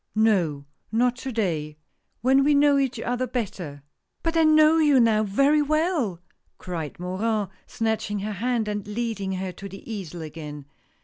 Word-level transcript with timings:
"No, 0.15 0.65
not 0.91 1.15
to 1.17 1.31
day. 1.31 1.77
When 2.21 2.43
we 2.43 2.55
know 2.55 2.79
each 2.79 2.99
other 2.99 3.27
better." 3.27 3.83
"But 4.23 4.35
I 4.35 4.43
know 4.43 4.77
you 4.79 4.99
now 4.99 5.21
very 5.21 5.61
well!" 5.61 6.19
cried 6.57 6.99
Morin, 6.99 7.49
snatching 7.67 8.17
her 8.21 8.31
hand, 8.33 8.67
and 8.67 8.87
leading 8.87 9.33
her 9.33 9.51
to 9.51 9.69
the 9.69 9.87
easel 9.91 10.23
again. 10.23 10.65